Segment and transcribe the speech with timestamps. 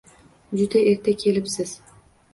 [0.61, 1.79] Juda erta kelibsiz.